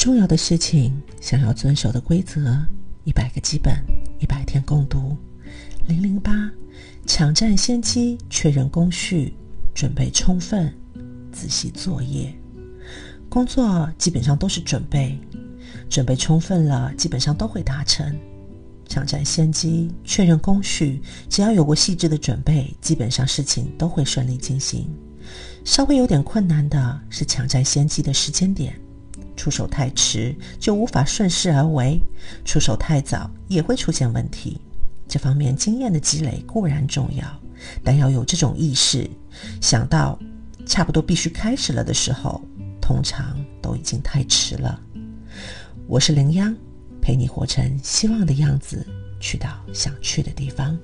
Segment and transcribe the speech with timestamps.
[0.00, 2.56] 重要的事情，想要遵守的规则，
[3.04, 3.74] 一百个基本，
[4.18, 5.14] 一百天共读。
[5.86, 6.50] 零零八，
[7.04, 9.34] 抢占先机，确认工序，
[9.74, 10.72] 准备充分，
[11.30, 12.34] 仔细作业。
[13.28, 15.20] 工作基本上都是准备，
[15.90, 18.18] 准备充分了，基本上都会达成。
[18.88, 24.88] 抢占先机，确认工序，只要有过细致的准备，基本上事情都会顺利进行。
[25.62, 28.74] 稍微有点困难的是抢占先机的时间点，
[29.40, 31.98] 出手太迟就无法顺势而为，
[32.44, 34.60] 出手太早也会出现问题。
[35.08, 37.24] 这方面经验的积累固然重要，
[37.82, 39.08] 但要有这种意识，
[39.58, 40.18] 想到
[40.66, 42.38] 差不多必须开始了的时候，
[42.82, 44.78] 通常都已经太迟了。
[45.86, 46.54] 我是林央。
[47.00, 48.86] 陪你活成希望的样子，
[49.20, 50.78] 去到想去的地方。